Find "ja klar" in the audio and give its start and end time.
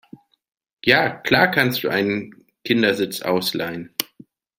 0.83-1.51